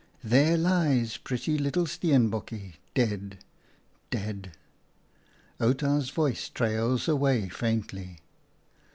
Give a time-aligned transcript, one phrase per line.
[0.23, 3.37] There lies pretty little Steenbokje, dead,
[4.09, 4.53] dead."
[5.59, 8.17] Outa's voice trails away faintly.